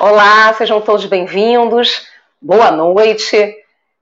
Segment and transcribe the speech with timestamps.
[0.00, 2.06] Olá, sejam todos bem-vindos.
[2.40, 3.52] Boa noite.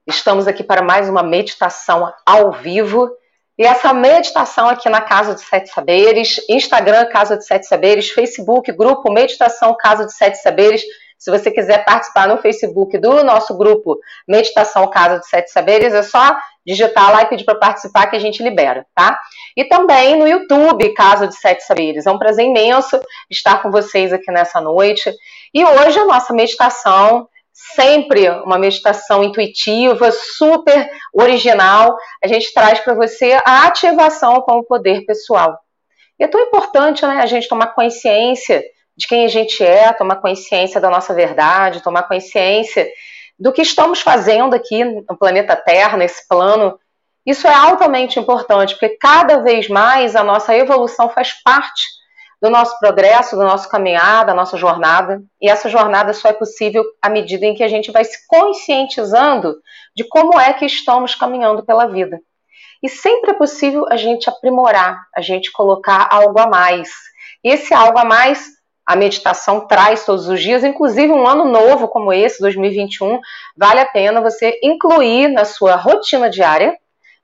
[0.07, 3.11] Estamos aqui para mais uma meditação ao vivo.
[3.57, 8.71] E essa meditação aqui na Casa de Sete Saberes, Instagram Casa de Sete Saberes, Facebook,
[8.73, 10.83] grupo Meditação Casa de Sete Saberes.
[11.19, 13.99] Se você quiser participar no Facebook do nosso grupo
[14.29, 18.19] Meditação Casa de Sete Saberes, é só digitar lá e pedir para participar que a
[18.19, 19.19] gente libera, tá?
[19.57, 22.07] E também no YouTube Casa de Sete Saberes.
[22.07, 25.11] É um prazer imenso estar com vocês aqui nessa noite.
[25.55, 27.29] E hoje a nossa meditação
[27.75, 31.97] sempre uma meditação intuitiva, super original.
[32.23, 35.59] A gente traz para você a ativação com o poder pessoal.
[36.19, 38.63] E é tão importante né, a gente tomar consciência
[38.97, 42.89] de quem a gente é, tomar consciência da nossa verdade, tomar consciência
[43.39, 46.79] do que estamos fazendo aqui no planeta Terra, nesse plano.
[47.25, 51.83] Isso é altamente importante, porque cada vez mais a nossa evolução faz parte
[52.41, 55.23] do nosso progresso, do nosso caminhar, da nossa jornada.
[55.41, 59.57] E essa jornada só é possível à medida em que a gente vai se conscientizando
[59.95, 62.21] de como é que estamos caminhando pela vida.
[62.83, 66.91] E sempre é possível a gente aprimorar, a gente colocar algo a mais.
[67.43, 68.56] E esse algo a mais
[68.87, 73.19] a meditação traz todos os dias, inclusive um ano novo como esse, 2021,
[73.57, 76.79] vale a pena você incluir na sua rotina diária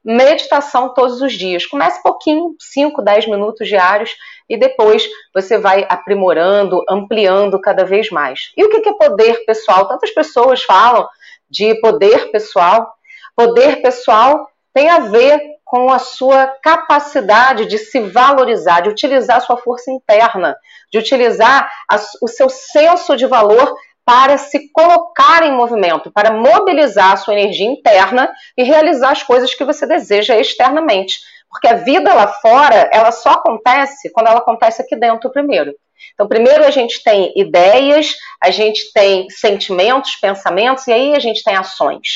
[0.04, 1.64] meditação todos os dias.
[1.64, 4.10] Comece pouquinho, 5, 10 minutos diários,
[4.48, 8.50] e depois você vai aprimorando, ampliando cada vez mais.
[8.56, 9.86] E o que é poder pessoal?
[9.86, 11.06] Tantas pessoas falam
[11.48, 12.92] de poder pessoal.
[13.36, 19.40] Poder pessoal tem a ver com a sua capacidade de se valorizar, de utilizar a
[19.40, 20.54] sua força interna,
[20.92, 27.12] de utilizar a, o seu senso de valor para se colocar em movimento, para mobilizar
[27.12, 31.20] a sua energia interna e realizar as coisas que você deseja externamente.
[31.48, 35.72] Porque a vida lá fora, ela só acontece quando ela acontece aqui dentro primeiro.
[36.14, 41.42] Então, primeiro a gente tem ideias, a gente tem sentimentos, pensamentos, e aí a gente
[41.42, 42.06] tem ações.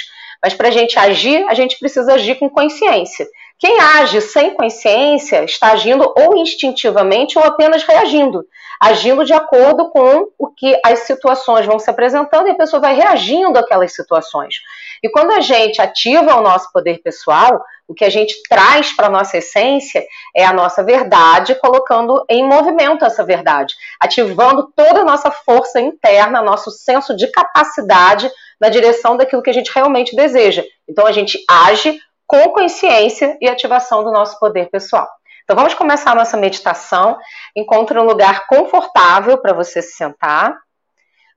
[0.42, 3.26] Mas para a gente agir, a gente precisa agir com consciência.
[3.58, 8.44] Quem age sem consciência está agindo ou instintivamente ou apenas reagindo,
[8.78, 12.94] agindo de acordo com o que as situações vão se apresentando e a pessoa vai
[12.94, 14.56] reagindo àquelas situações.
[15.02, 19.06] E quando a gente ativa o nosso poder pessoal, o que a gente traz para
[19.06, 25.04] a nossa essência é a nossa verdade, colocando em movimento essa verdade, ativando toda a
[25.04, 28.30] nossa força interna, nosso senso de capacidade
[28.60, 30.64] na direção daquilo que a gente realmente deseja.
[30.88, 35.08] Então a gente age com consciência e ativação do nosso poder pessoal.
[35.44, 37.16] Então vamos começar a nossa meditação.
[37.54, 40.56] Encontre um lugar confortável para você se sentar.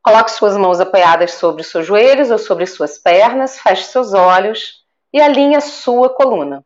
[0.01, 5.21] Coloque suas mãos apoiadas sobre seus joelhos ou sobre suas pernas, feche seus olhos e
[5.21, 6.65] alinhe a sua coluna.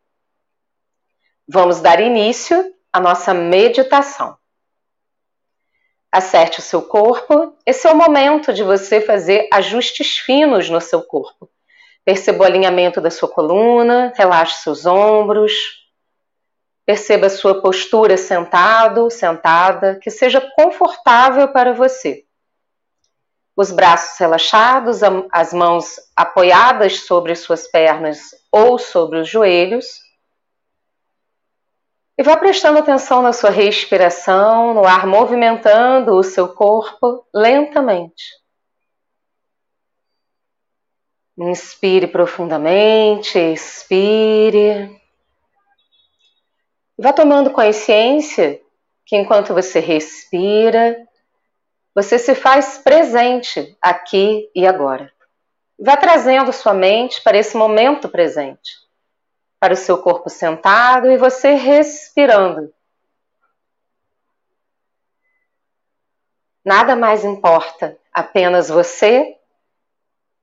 [1.47, 4.37] Vamos dar início à nossa meditação.
[6.11, 7.57] Acerte o seu corpo.
[7.65, 11.49] Esse é o momento de você fazer ajustes finos no seu corpo.
[12.05, 15.53] Perceba o alinhamento da sua coluna, relaxe seus ombros.
[16.85, 22.25] Perceba a sua postura sentado, sentada, que seja confortável para você.
[23.55, 28.19] Os braços relaxados, as mãos apoiadas sobre suas pernas
[28.51, 29.85] ou sobre os joelhos.
[32.17, 38.23] E vá prestando atenção na sua respiração, no ar movimentando o seu corpo lentamente.
[41.37, 45.01] Inspire profundamente, expire.
[46.97, 48.61] Vá tomando consciência
[49.05, 50.95] que enquanto você respira,
[51.93, 55.13] você se faz presente aqui e agora.
[55.79, 58.71] Vá trazendo sua mente para esse momento presente,
[59.59, 62.73] para o seu corpo sentado e você respirando.
[66.65, 69.37] Nada mais importa, apenas você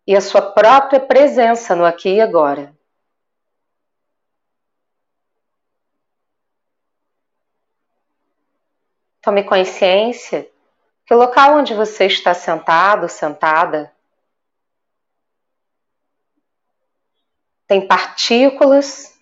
[0.06, 2.74] e a sua própria presença no aqui e agora.
[9.22, 10.49] Tome consciência
[11.15, 13.92] o local onde você está sentado, sentada,
[17.66, 19.18] tem partículas,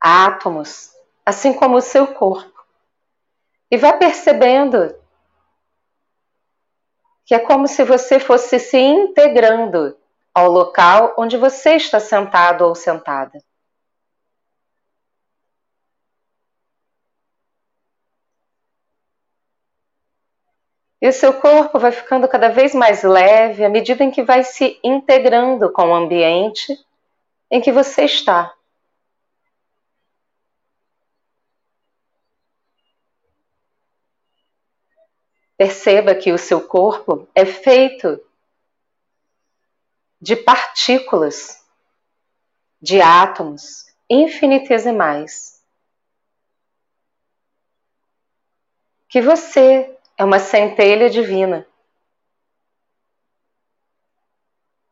[0.00, 0.92] átomos,
[1.24, 2.64] assim como o seu corpo.
[3.70, 4.94] E vá percebendo
[7.24, 9.98] que é como se você fosse se integrando
[10.32, 13.42] ao local onde você está sentado ou sentada.
[21.00, 24.42] E o seu corpo vai ficando cada vez mais leve à medida em que vai
[24.42, 26.76] se integrando com o ambiente
[27.50, 28.54] em que você está.
[35.56, 38.20] Perceba que o seu corpo é feito
[40.20, 41.64] de partículas,
[42.80, 45.62] de átomos infinitesimais.
[49.08, 51.64] Que você é uma centelha divina.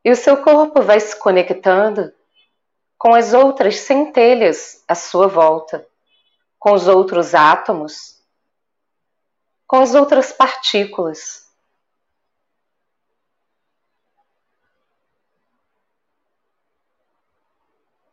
[0.04, 2.14] E o seu corpo vai se conectando
[2.96, 5.84] com as outras centelhas à sua volta,
[6.60, 8.22] com os outros átomos,
[9.66, 11.44] com as outras partículas.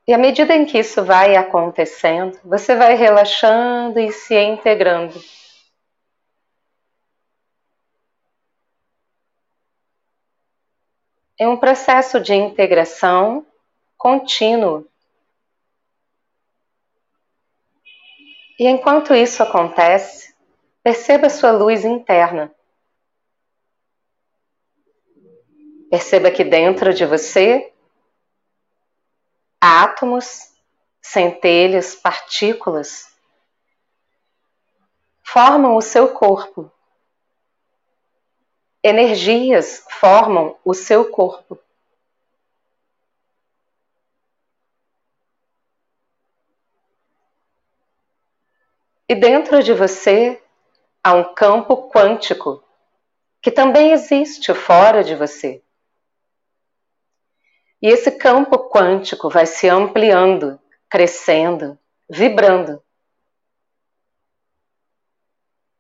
[0.07, 5.21] E à medida em que isso vai acontecendo, você vai relaxando e se integrando.
[11.43, 13.45] É um processo de integração
[13.97, 14.87] contínuo.
[18.57, 20.33] E enquanto isso acontece,
[20.81, 22.49] perceba sua luz interna.
[25.89, 27.73] Perceba que dentro de você
[29.59, 30.49] átomos,
[31.01, 33.13] centelhas, partículas
[35.21, 36.71] formam o seu corpo.
[38.83, 41.57] Energias formam o seu corpo.
[49.07, 50.41] E dentro de você
[51.03, 52.63] há um campo quântico
[53.41, 55.61] que também existe fora de você.
[57.81, 60.59] E esse campo quântico vai se ampliando,
[60.89, 61.77] crescendo,
[62.09, 62.81] vibrando.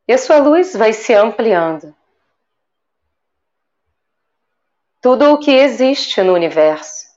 [0.05, 1.95] E a sua luz vai se ampliando.
[5.03, 7.07] Tudo o que existe no universo,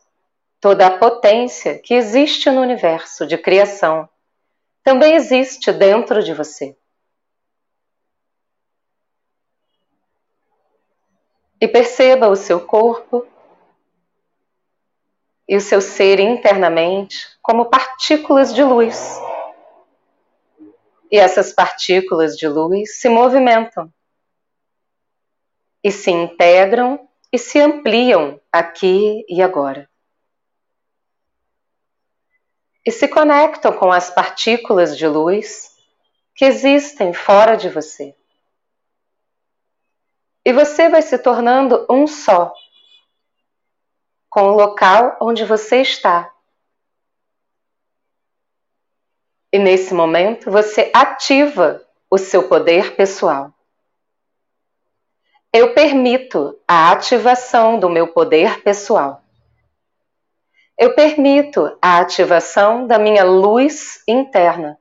[0.61, 4.09] toda a potência que existe no universo de criação,
[4.83, 6.77] também existe dentro de você.
[11.61, 13.25] E perceba o seu corpo
[15.47, 19.17] e o seu ser internamente como partículas de luz.
[21.09, 23.95] E essas partículas de luz se movimentam
[25.85, 29.89] e se integram e se ampliam aqui e agora.
[32.85, 35.77] E se conectam com as partículas de luz
[36.35, 38.15] que existem fora de você.
[40.45, 42.55] E você vai se tornando um só
[44.31, 46.33] com o local onde você está.
[49.53, 53.56] E nesse momento você ativa o seu poder pessoal.
[55.59, 59.23] Eu permito a ativação do meu poder pessoal.
[60.77, 64.79] Eu permito a ativação da minha luz interna.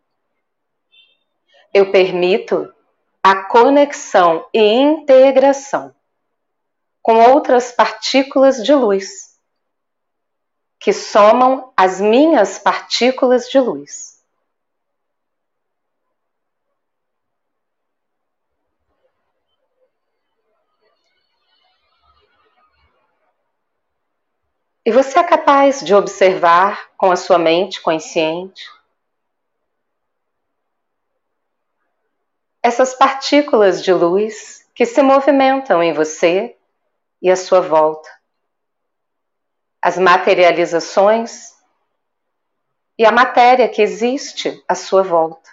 [1.74, 2.69] Eu permito
[3.24, 5.95] a conexão e integração
[7.01, 9.39] com outras partículas de luz
[10.77, 14.14] que somam as minhas partículas de luz.
[24.86, 28.64] E você é capaz de observar com a sua mente consciente
[32.62, 36.56] essas partículas de luz que se movimentam em você
[37.22, 38.15] e à sua volta
[39.86, 41.54] as materializações
[42.98, 45.48] e a matéria que existe à sua volta.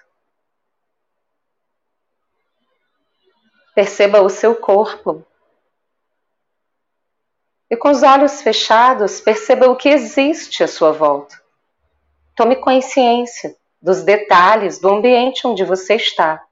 [3.75, 5.23] Perceba o seu corpo.
[7.73, 11.41] E com os olhos fechados, perceba o que existe à sua volta.
[12.37, 16.45] Tome consciência dos detalhes do ambiente onde você está.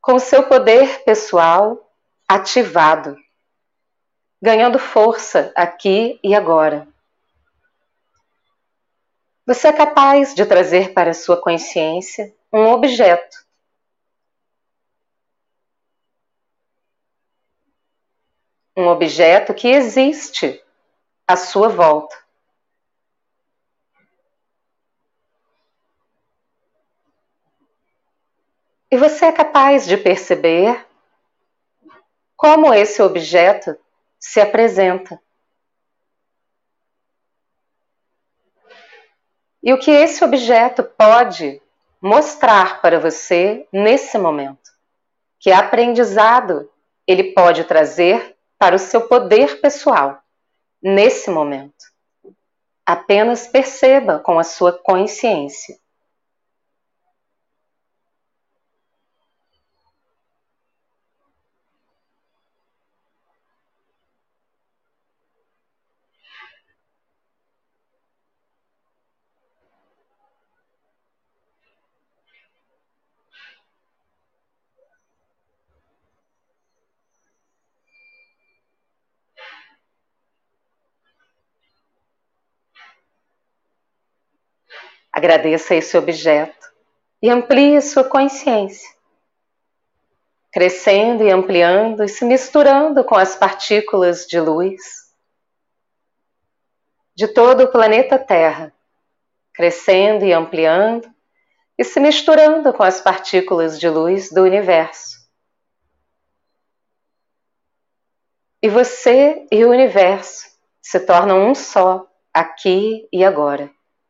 [0.00, 1.92] Com o seu poder pessoal
[2.26, 3.14] ativado
[4.40, 6.86] ganhando força aqui e agora.
[9.44, 13.47] Você é capaz de trazer para a sua consciência um objeto.
[18.78, 20.62] Um objeto que existe
[21.26, 22.16] à sua volta.
[28.88, 30.86] E você é capaz de perceber
[32.36, 33.76] como esse objeto
[34.16, 35.20] se apresenta.
[39.60, 41.60] E o que esse objeto pode
[42.00, 44.70] mostrar para você nesse momento?
[45.40, 46.70] Que aprendizado
[47.08, 50.20] ele pode trazer para o seu poder pessoal
[50.82, 51.84] nesse momento?
[52.84, 55.78] Apenas perceba com a sua consciência.
[85.18, 86.72] Agradeça esse objeto
[87.20, 88.88] e amplie sua consciência,
[90.52, 94.80] crescendo e ampliando e se misturando com as partículas de luz
[97.16, 98.72] de todo o planeta Terra,
[99.52, 101.12] crescendo e ampliando
[101.76, 105.18] e se misturando com as partículas de luz do universo.
[108.62, 110.46] E você e o universo
[110.80, 113.68] se tornam um só, aqui e agora,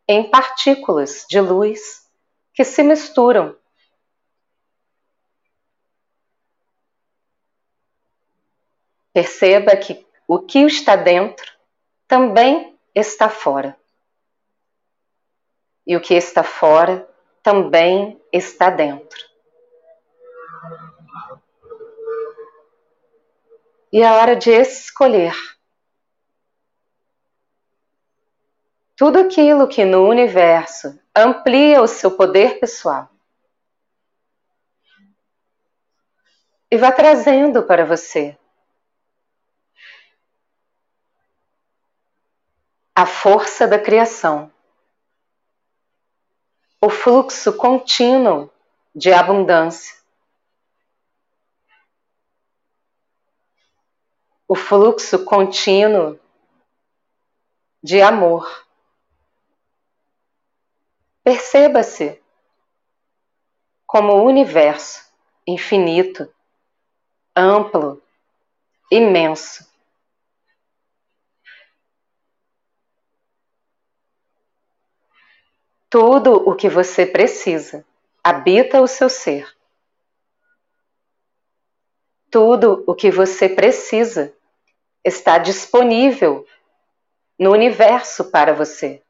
[0.09, 2.09] em partículas de luz
[2.55, 3.55] que se misturam.
[9.13, 11.53] Perceba que o que está dentro
[12.07, 13.79] também está fora.
[15.87, 17.09] E o que está fora
[17.43, 19.29] também está dentro.
[23.93, 25.35] E é hora de escolher.
[28.99, 33.09] Tudo aquilo que no universo amplia o seu poder pessoal.
[36.71, 38.37] E vá trazendo para você
[42.95, 44.53] a força da criação,
[46.81, 48.51] o fluxo contínuo
[48.95, 49.99] de abundância
[54.49, 56.19] o fluxo contínuo
[57.83, 58.68] de amor.
[61.29, 62.23] Perceba-se
[63.87, 65.13] como o universo
[65.47, 66.35] infinito,
[67.37, 68.03] amplo,
[68.91, 69.71] imenso.
[75.91, 77.85] Tudo o que você precisa
[78.25, 79.55] habita o seu ser.
[82.31, 84.35] Tudo o que você precisa
[85.05, 86.47] está disponível
[87.39, 89.03] no universo para você.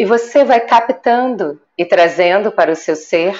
[0.00, 3.38] E você vai captando e trazendo para o seu ser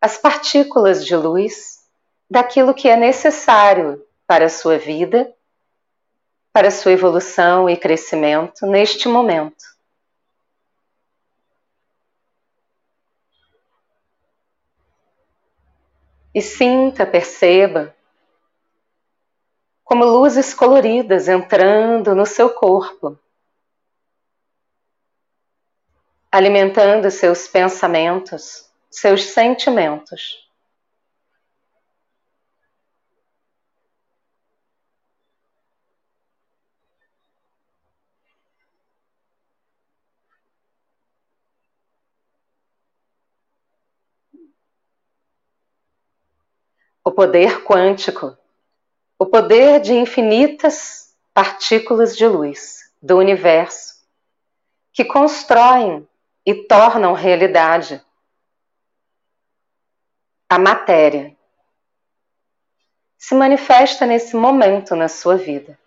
[0.00, 1.90] as partículas de luz
[2.30, 5.34] daquilo que é necessário para a sua vida
[6.52, 9.64] para sua evolução e crescimento neste momento.
[16.32, 17.92] E sinta, perceba
[19.82, 23.18] como luzes coloridas entrando no seu corpo,
[26.34, 30.42] alimentando seus pensamentos, seus sentimentos.
[47.06, 48.36] o poder quântico,
[49.18, 54.02] o poder de infinitas partículas de luz do universo
[54.90, 56.08] que constroem
[56.46, 58.04] e tornam realidade
[60.48, 61.34] a matéria.
[63.16, 65.78] Se manifesta nesse momento na sua vida.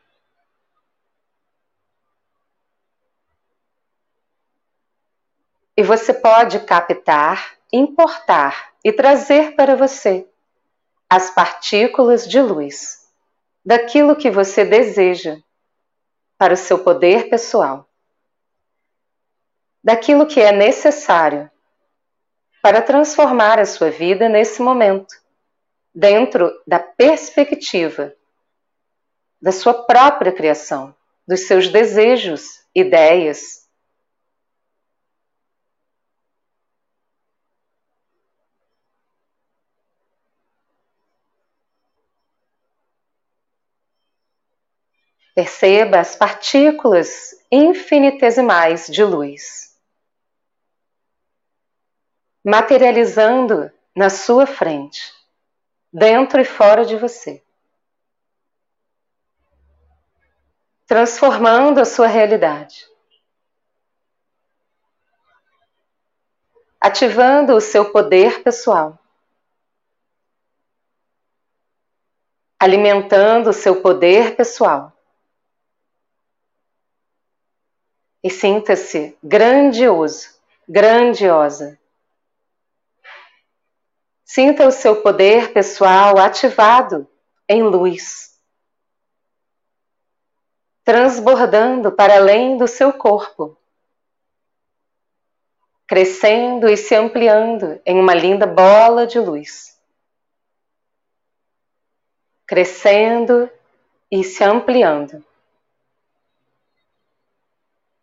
[5.76, 10.28] E você pode captar, importar e trazer para você
[11.08, 13.08] as partículas de luz
[13.64, 15.38] daquilo que você deseja
[16.38, 17.87] para o seu poder pessoal,
[19.88, 21.50] daquilo que é necessário
[22.62, 25.16] para transformar a sua vida nesse momento,
[25.96, 28.14] dentro da perspectiva
[29.42, 30.94] da sua própria criação,
[31.26, 33.66] dos seus desejos, ideias,
[45.34, 49.67] Perceba as partículas infinitesimais de luz,
[52.50, 55.14] materializando na sua frente,
[55.92, 57.44] dentro e fora de você,
[60.86, 62.88] transformando a sua realidade,
[66.80, 68.98] ativando o seu poder pessoal.
[72.60, 74.92] alimentando o seu poder pessoal.
[78.24, 80.38] e sinta-se grandioso,
[80.68, 81.80] grandiosa.
[84.30, 87.10] Sinta o seu poder pessoal ativado
[87.48, 88.38] em luz,
[90.84, 93.58] transbordando para além do seu corpo.
[95.88, 99.80] crescendo e se ampliando em uma linda bola de luz.
[102.46, 103.50] Crescendo
[104.12, 105.24] e se ampliando.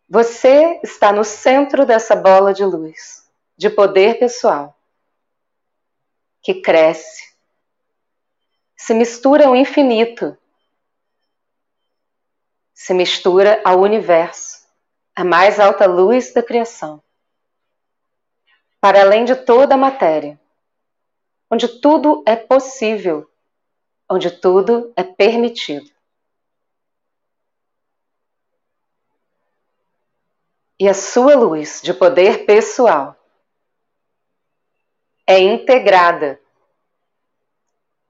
[0.09, 4.74] Você está no centro dessa bola de luz, de poder pessoal,
[6.45, 7.33] que cresce,
[8.77, 10.37] se mistura ao infinito,
[12.71, 14.63] se mistura ao universo,
[15.15, 17.01] a mais alta luz da criação.
[18.79, 20.39] Para além de toda a matéria,
[21.49, 23.27] onde tudo é possível,
[24.07, 25.89] onde tudo é permitido.
[30.79, 33.15] E a sua luz de poder pessoal
[35.27, 36.39] é integrada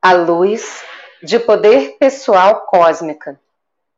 [0.02, 0.84] à luz
[1.24, 3.42] de poder pessoal cósmica,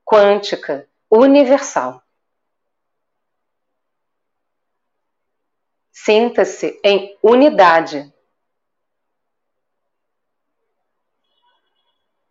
[0.05, 2.01] quântica, universal.
[5.91, 8.13] Sinta-se em unidade.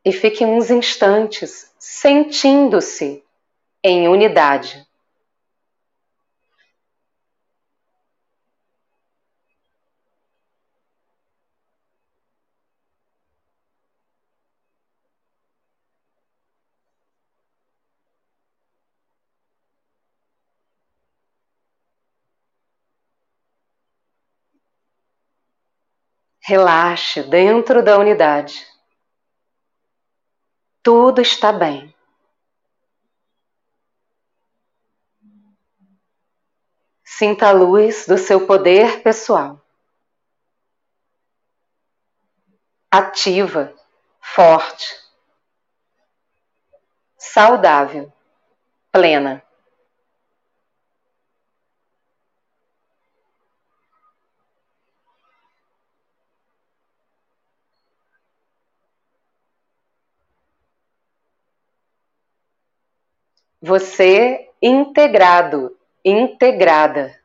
[0.03, 3.23] E fique uns instantes sentindo-se
[3.83, 4.86] em unidade.
[26.49, 28.65] Relaxe dentro da unidade.
[30.81, 31.93] Tudo está bem.
[37.03, 39.61] Sinta a luz do seu poder pessoal.
[42.93, 43.75] Ativa,
[44.21, 44.87] forte,
[47.19, 48.13] saudável,
[48.93, 49.46] plena.
[63.67, 67.21] Você integrado, integrada.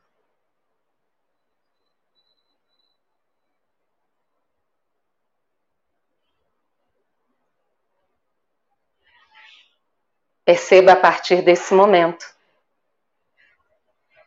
[10.44, 12.26] Perceba a partir desse momento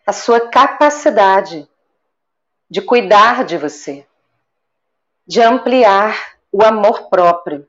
[0.06, 1.68] a sua capacidade
[2.70, 4.06] de cuidar de você,
[5.26, 7.68] de ampliar o amor próprio,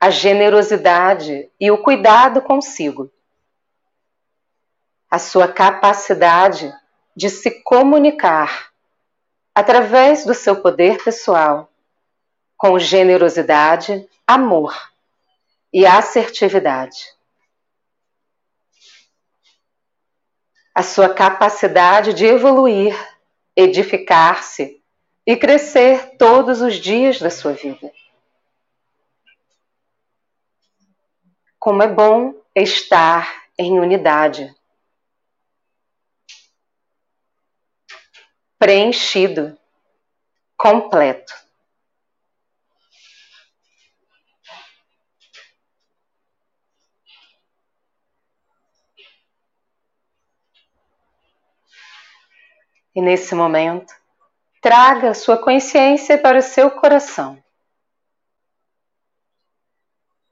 [0.00, 3.08] a generosidade e o cuidado consigo
[5.12, 6.72] a sua capacidade
[7.14, 8.72] de se comunicar
[9.54, 11.70] através do seu poder pessoal
[12.56, 14.74] com generosidade, amor
[15.70, 17.12] e assertividade.
[20.74, 22.96] A sua capacidade de evoluir,
[23.54, 24.82] edificar-se
[25.26, 27.92] e crescer todos os dias da sua vida.
[31.58, 34.56] Como é bom estar em unidade
[38.62, 39.58] preenchido,
[40.56, 41.34] completo.
[52.94, 53.92] E nesse momento,
[54.60, 57.42] traga sua consciência para o seu coração.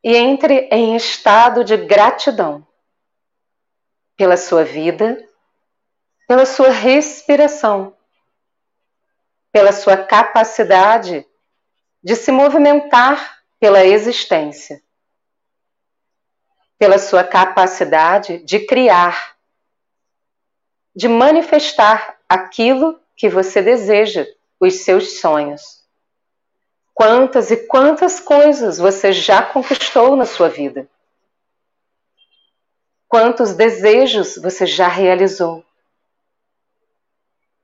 [0.05, 2.65] E entre em estado de gratidão
[4.17, 5.19] pela sua vida,
[6.29, 7.99] pela sua respiração
[9.53, 11.27] pela sua capacidade
[12.03, 14.83] de se movimentar pela existência,
[16.79, 19.37] pela sua capacidade de criar,
[20.95, 24.27] de manifestar aquilo que você deseja,
[24.59, 25.81] os seus sonhos.
[26.95, 30.89] Quantas e quantas coisas você já conquistou na sua vida?
[33.09, 35.65] Quantos desejos você já realizou?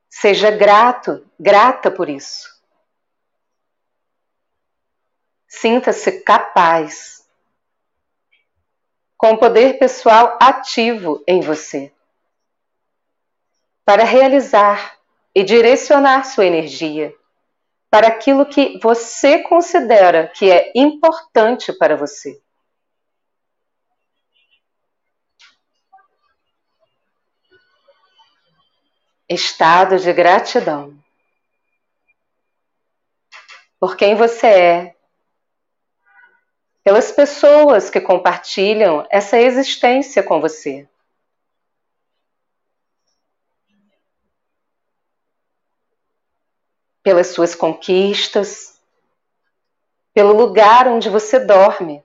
[0.08, 2.48] Seja grato, grata por isso.
[5.48, 7.26] Sinta-se capaz,
[9.16, 11.92] com o poder pessoal ativo em você,
[13.84, 14.98] para realizar
[15.34, 17.14] e direcionar sua energia
[17.90, 22.40] para aquilo que você considera que é importante para você.
[29.28, 30.96] Estado de gratidão.
[33.78, 34.96] Por quem você é,
[36.82, 40.88] pelas pessoas que compartilham essa existência com você.
[47.06, 48.80] pelas suas conquistas,
[50.12, 52.02] pelo lugar onde você dorme,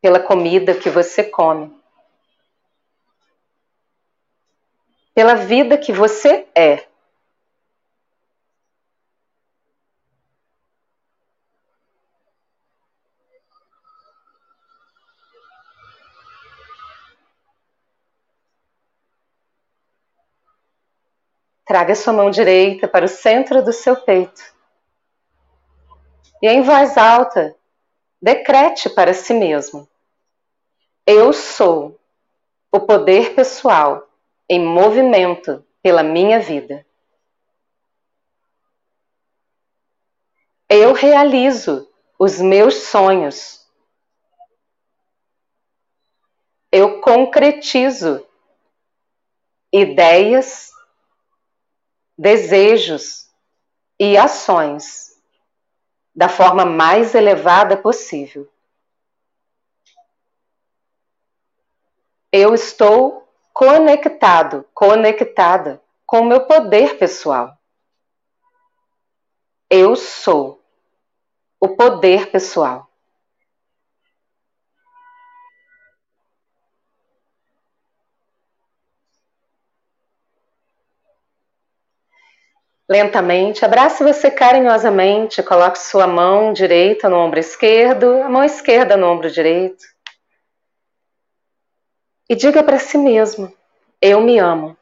[0.00, 1.77] pela comida que você come,
[5.18, 6.86] pela vida que você é.
[21.66, 24.40] Traga sua mão direita para o centro do seu peito.
[26.40, 27.56] E em voz alta,
[28.22, 29.88] decrete para si mesmo:
[31.04, 31.98] Eu sou
[32.70, 34.07] o poder pessoal
[34.48, 36.86] em movimento pela minha vida.
[40.68, 43.66] Eu realizo os meus sonhos.
[46.70, 48.26] Eu concretizo
[49.72, 50.70] ideias
[52.16, 53.30] desejos
[53.98, 55.08] e ações
[56.14, 58.50] da forma mais elevada possível.
[62.32, 63.27] Eu estou
[63.58, 67.58] conectado, conectada com o meu poder pessoal.
[69.68, 70.62] Eu sou
[71.58, 72.88] o poder pessoal.
[82.88, 89.08] Lentamente, abrace você carinhosamente, coloque sua mão direita no ombro esquerdo, a mão esquerda no
[89.08, 89.97] ombro direito.
[92.28, 93.52] E diga para si mesmo:
[94.00, 94.76] Eu me amo.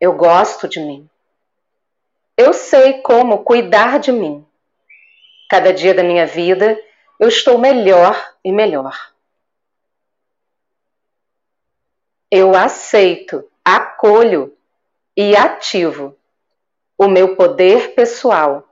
[0.00, 1.08] Eu gosto de mim.
[2.36, 4.46] Eu sei como cuidar de mim.
[5.50, 6.78] Cada dia da minha vida
[7.18, 9.12] eu estou melhor e melhor.
[12.30, 14.56] Eu aceito, acolho
[15.16, 16.16] e ativo
[16.96, 18.68] o meu poder pessoal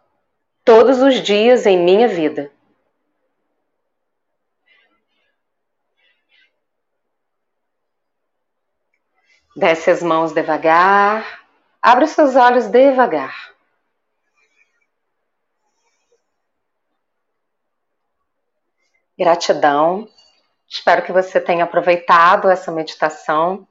[0.65, 2.53] todos os dias em minha vida.
[9.57, 11.41] Desce as mãos devagar,
[11.81, 13.35] abre os seus olhos devagar.
[19.19, 20.07] Gratidão.
[20.69, 23.67] Espero que você tenha aproveitado essa meditação.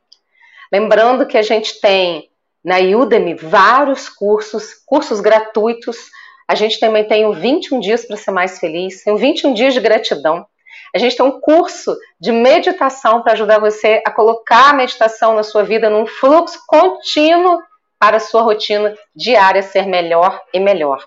[0.72, 2.32] Lembrando que a gente tem
[2.64, 6.10] na Udemy vários cursos, cursos gratuitos.
[6.48, 9.76] A gente também tem o 21 dias para ser mais feliz, tem o 21 dias
[9.76, 10.48] de gratidão.
[10.96, 15.44] A gente tem um curso de meditação para ajudar você a colocar a meditação na
[15.44, 17.62] sua vida num fluxo contínuo
[18.00, 21.06] para a sua rotina diária ser melhor e melhor.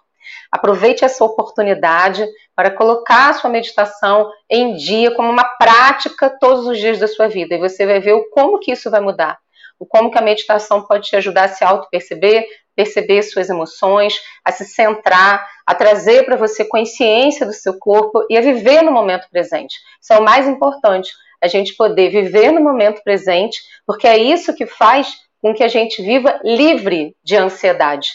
[0.52, 6.78] Aproveite essa oportunidade para colocar a sua meditação em dia como uma prática todos os
[6.78, 9.38] dias da sua vida e você vai ver o como que isso vai mudar
[9.78, 14.50] o como que a meditação pode te ajudar a se auto-perceber, perceber suas emoções, a
[14.50, 19.28] se centrar, a trazer para você consciência do seu corpo e a viver no momento
[19.30, 19.76] presente.
[20.00, 24.54] Isso é o mais importante, a gente poder viver no momento presente, porque é isso
[24.54, 28.08] que faz com que a gente viva livre de ansiedade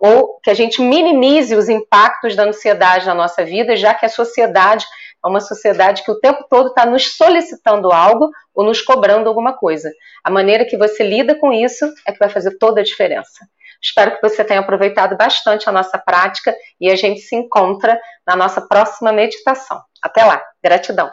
[0.00, 4.08] ou que a gente minimize os impactos da ansiedade na nossa vida, já que a
[4.08, 4.86] sociedade
[5.22, 9.52] é uma sociedade que o tempo todo está nos solicitando algo ou nos cobrando alguma
[9.52, 9.90] coisa.
[10.22, 13.48] A maneira que você lida com isso é que vai fazer toda a diferença.
[13.82, 18.36] Espero que você tenha aproveitado bastante a nossa prática e a gente se encontra na
[18.36, 19.80] nossa próxima meditação.
[20.02, 20.42] Até lá.
[20.62, 21.10] Gratidão.